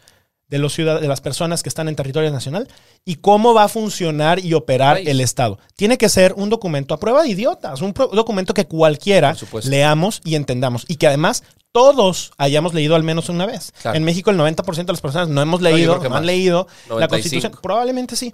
[0.52, 2.68] de, los ciudad- de las personas que están en territorio nacional
[3.04, 5.58] y cómo va a funcionar y operar el Estado.
[5.76, 9.34] Tiene que ser un documento a prueba de idiotas, un documento que cualquiera
[9.64, 13.72] leamos y entendamos y que además todos hayamos leído al menos una vez.
[13.82, 13.98] Claro.
[13.98, 17.10] En México el 90% de las personas no hemos leído, no han leído la 95.
[17.10, 17.52] Constitución.
[17.64, 18.34] Probablemente sí.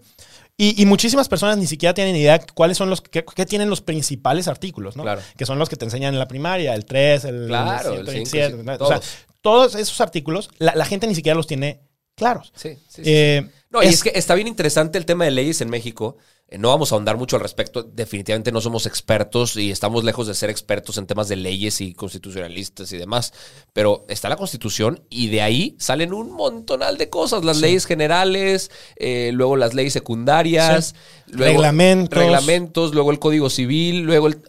[0.59, 3.81] Y, y muchísimas personas ni siquiera tienen idea cuáles son los que, que tienen los
[3.81, 5.03] principales artículos, ¿no?
[5.03, 5.21] Claro.
[5.37, 8.47] Que son los que te enseñan en la primaria, el 3, el, Claro, el 127,
[8.47, 8.73] cinco, sí, ¿no?
[8.73, 8.89] o todos.
[8.89, 9.01] sea,
[9.41, 11.79] todos esos artículos, la, la gente ni siquiera los tiene
[12.17, 12.51] claros.
[12.55, 13.09] Sí, sí, sí.
[13.13, 16.17] Eh, No, y es- es que está bien interesante el tema de leyes en México.
[16.49, 17.83] Eh, No vamos a ahondar mucho al respecto.
[17.83, 21.93] Definitivamente no somos expertos y estamos lejos de ser expertos en temas de leyes y
[21.93, 23.33] constitucionalistas y demás.
[23.73, 27.43] Pero está la Constitución y de ahí salen un montonal de cosas.
[27.43, 30.95] Las leyes generales, eh, luego las leyes secundarias,
[31.27, 32.17] luego Reglamentos.
[32.17, 34.41] reglamentos, luego el Código Civil, luego el...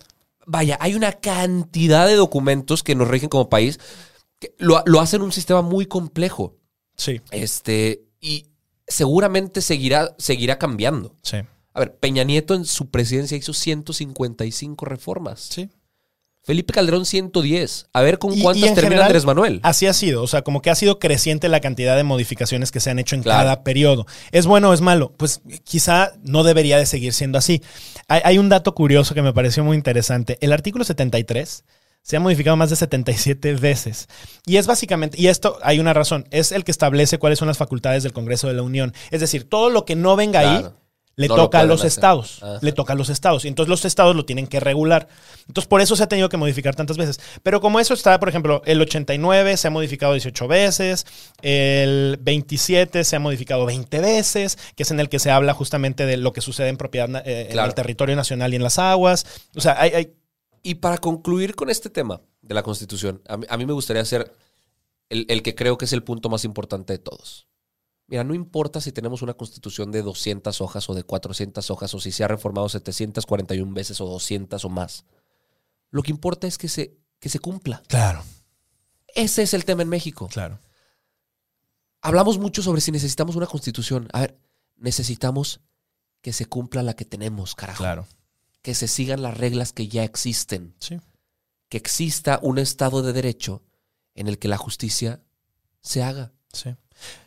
[0.46, 3.78] Vaya, hay una cantidad de documentos que nos rigen como país
[4.38, 6.54] que lo, lo hacen un sistema muy complejo.
[6.98, 8.46] Sí, Este, y
[8.86, 11.14] seguramente seguirá, seguirá cambiando.
[11.22, 11.38] sí,
[11.74, 15.40] A ver, Peña Nieto en su presidencia hizo 155 reformas.
[15.50, 15.68] sí.
[16.44, 17.88] Felipe Calderón 110.
[17.92, 19.60] A ver con Y- cuántas termina general, Andrés Manuel.
[19.62, 22.80] Así ha sido, o sea, como que ha sido creciente la cantidad de modificaciones que
[22.80, 23.40] se han hecho en Claro.
[23.40, 24.06] cada periodo.
[24.32, 25.12] ¿Es bueno o es malo?
[25.18, 27.60] Pues quizá no debería de seguir siendo así.
[28.06, 30.38] Hay, hay un dato curioso que me pareció muy interesante.
[30.40, 31.64] El artículo 73
[32.08, 34.08] se ha modificado más de 77 veces.
[34.46, 37.58] Y es básicamente, y esto hay una razón, es el que establece cuáles son las
[37.58, 38.94] facultades del Congreso de la Unión.
[39.10, 40.64] Es decir, todo lo que no venga ahí
[41.16, 41.88] le No lo toca a los hacer.
[41.88, 42.42] estados.
[42.42, 42.60] Ajá.
[42.62, 43.44] Le toca a los estados.
[43.44, 45.06] Y entonces los estados lo tienen que regular.
[45.48, 47.20] Entonces por eso se ha tenido que modificar tantas veces.
[47.42, 51.04] Pero como eso está, por ejemplo, el 89 se ha modificado 18 veces,
[51.42, 56.06] el 27 se ha modificado 20 veces, que es en el que se habla justamente
[56.06, 59.26] de lo que sucede en propiedad eh, en el territorio nacional y en las aguas.
[59.56, 60.12] O sea, hay, hay-
[60.62, 64.02] Y para concluir con este tema de la Constitución, a mí, a mí me gustaría
[64.02, 64.32] hacer
[65.08, 67.46] el, el que creo que es el punto más importante de todos.
[68.06, 72.00] Mira, no importa si tenemos una Constitución de 200 hojas o de 400 hojas o
[72.00, 75.04] si se ha reformado 741 veces o 200 o más.
[75.90, 77.82] Lo que importa es que se, que se cumpla.
[77.86, 78.22] Claro,
[79.14, 80.28] Ese es el tema en México.
[80.32, 80.58] claro.
[82.00, 84.08] Hablamos mucho sobre si necesitamos una Constitución.
[84.12, 84.38] A ver,
[84.76, 85.60] necesitamos
[86.22, 87.78] que se cumpla la que tenemos, carajo.
[87.82, 88.06] Claro.
[88.62, 90.74] Que se sigan las reglas que ya existen.
[90.78, 90.98] Sí.
[91.70, 93.62] que exista un Estado de Derecho
[94.14, 95.20] en el que la justicia
[95.82, 96.32] se haga.
[96.52, 96.74] Sí.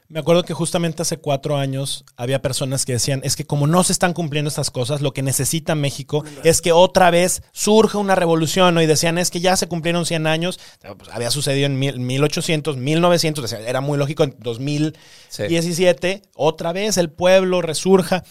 [0.08, 3.84] Me acuerdo que justamente hace cuatro años había personas que decían, es que como no
[3.84, 8.16] se están cumpliendo estas cosas, lo que necesita México es que otra vez surja una
[8.16, 8.82] revolución, ¿no?
[8.82, 10.60] Y decían, es que ya se cumplieron 100 años,
[10.98, 16.98] Pues, había sucedido en mil- 1800, 1900, decían, era muy lógico, en 2017, otra vez
[16.98, 18.24] el pueblo resurja.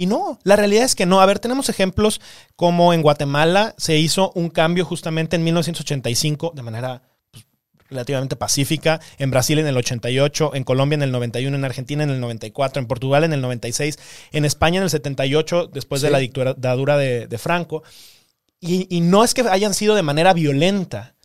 [0.00, 1.20] Y no, la realidad es que no.
[1.20, 2.20] A ver, tenemos ejemplos
[2.56, 7.44] como en Guatemala se hizo un cambio justamente en 1985 de manera pues,
[7.90, 12.10] relativamente pacífica, en Brasil en el 88, en Colombia en el 91, en Argentina en
[12.10, 13.98] el 94, en Portugal en el 96,
[14.30, 16.12] en España en el 78, después de Sí.
[16.12, 17.82] la dictadura de, de Franco.
[18.60, 21.16] Y, y no es que hayan sido de manera violenta.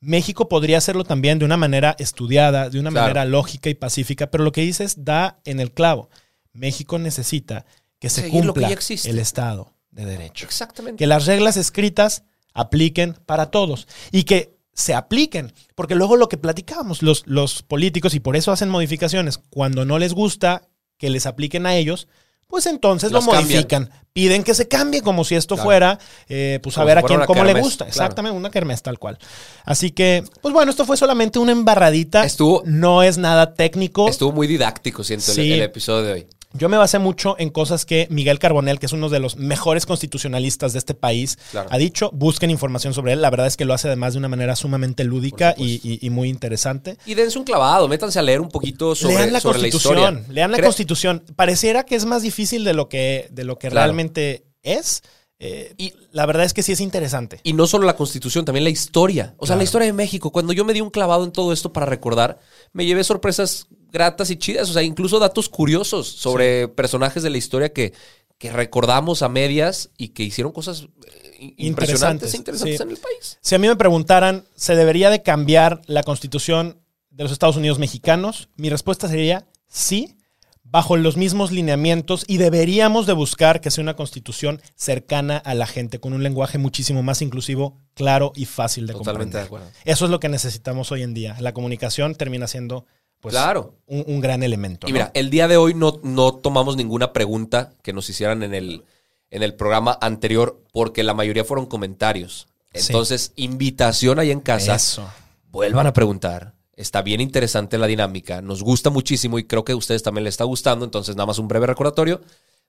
[0.00, 3.04] México podría hacerlo también de una manera estudiada, de una Claro.
[3.08, 6.08] manera lógica y pacífica, pero lo que dices da en el clavo.
[6.54, 7.64] México necesita
[8.02, 9.08] que se Seguir lo que cumpla ya existe.
[9.08, 10.98] el Estado de Derecho Exactamente.
[10.98, 16.36] que las reglas escritas apliquen para todos y que se apliquen, porque luego lo que
[16.36, 21.26] platicábamos los, los políticos y por eso hacen modificaciones, cuando no les gusta que les
[21.26, 22.08] apliquen a ellos,
[22.48, 23.44] pues entonces lo cambian.
[23.44, 25.64] modifican, piden que se cambie como si esto Claro.
[25.68, 27.90] fuera, eh, pues a ver a quién cómo le gusta, claro.
[27.90, 29.18] exactamente, una kermés tal cual.
[29.64, 34.08] Así que, pues bueno, esto fue solamente una embarradita, Estuvo- no es nada técnico.
[34.08, 35.52] Estuvo muy didáctico, siento, el- Sí.
[35.52, 36.26] el, episodio de hoy.
[36.54, 39.86] Yo me basé mucho en cosas que Miguel Carbonell, que es uno de los mejores
[39.86, 41.68] constitucionalistas de este país, Claro.
[41.72, 42.10] ha dicho.
[42.12, 43.22] Busquen información sobre él.
[43.22, 45.88] La verdad es que lo hace además de una manera sumamente lúdica y, supuesto.
[46.04, 46.98] y- y muy interesante.
[47.06, 49.96] Y dense un clavado, métanse a leer un poquito sobre, lean la sobre la constitución.
[50.16, 50.32] historia.
[50.34, 51.24] lean la Cre- constitución.
[51.36, 53.86] Pareciera que es más difícil de lo que, de lo que Claro.
[53.86, 55.02] realmente es.
[55.44, 57.40] eh, y la verdad es que sí es interesante.
[57.42, 59.34] Y no solo la constitución, también la historia.
[59.38, 59.58] O sea, Claro.
[59.58, 60.30] la historia de México.
[60.30, 62.38] Cuando yo me di un clavado en todo esto para recordar,
[62.72, 64.70] me llevé sorpresas gratas y chidas.
[64.70, 67.92] O sea, incluso datos curiosos sobre personajes de la historia que,
[68.38, 72.82] que recordamos a medias y que hicieron cosas eh, impresionantes Interesantes, e interesantes sí.
[72.82, 73.38] en el país.
[73.40, 77.78] Si a mí me preguntaran, ¿se debería de cambiar la constitución de los Estados Unidos
[77.78, 78.48] mexicanos?
[78.56, 80.16] Mi respuesta sería sí,
[80.64, 85.66] bajo los mismos lineamientos y deberíamos de buscar que sea una constitución cercana a la
[85.66, 89.66] gente, con un lenguaje muchísimo más inclusivo, claro y fácil de Totalmente de comprender.
[89.66, 89.66] acuerdo.
[89.84, 91.36] Eso es lo que necesitamos hoy en día.
[91.40, 92.86] La comunicación termina siendo
[93.22, 93.76] pues, Claro.
[93.86, 94.88] un, un gran elemento.
[94.88, 94.94] Y ¿no?
[94.94, 98.84] mira, el día de hoy no, no tomamos ninguna pregunta que nos hicieran en el,
[99.30, 102.48] en el programa anterior porque la mayoría fueron comentarios.
[102.74, 102.88] Sí.
[102.88, 104.74] Entonces, invitación ahí en casa.
[104.74, 105.08] Eso.
[105.50, 106.54] Vuelvan a preguntar.
[106.74, 108.42] Está bien interesante la dinámica.
[108.42, 110.84] Nos gusta muchísimo y creo que a ustedes también les está gustando.
[110.84, 112.20] Entonces, nada más un breve recordatorio.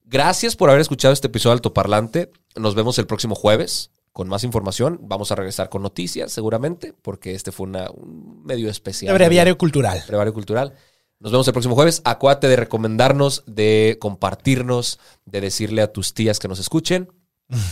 [0.06, 2.32] Gracias por haber escuchado este episodio de Altoparlante.
[2.56, 5.00] Nos vemos el próximo jueves con más información.
[5.02, 9.14] Vamos a regresar con noticias, seguramente, porque este fue una- un medio especial.
[9.14, 10.02] Breviario cultural.
[10.08, 10.74] Brevario Cultural.
[11.20, 12.02] Nos vemos el próximo jueves.
[12.06, 17.12] Acuérdate de recomendarnos, de compartirnos, de decirle a tus tías que nos escuchen.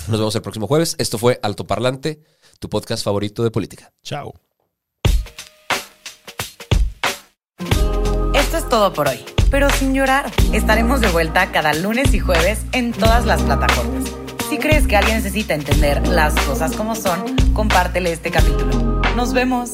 [0.07, 0.95] Nos vemos el próximo jueves.
[0.99, 2.21] Esto fue Altoparlante,
[2.59, 3.91] tu podcast favorito de política.
[4.03, 4.33] Chao.
[8.33, 10.31] Esto es todo por hoy, pero sin llorar.
[10.53, 14.03] Estaremos de vuelta cada lunes y jueves en todas las plataformas.
[14.51, 19.01] Si crees que alguien necesita entender las cosas como son, compártele este capítulo.
[19.15, 19.71] Nos vemos.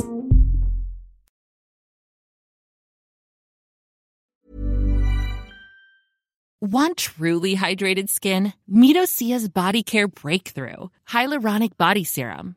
[6.62, 8.54] Want truly hydrated skin?
[8.70, 12.57] Medocia's Body Care Breakthrough Hyaluronic Body Serum.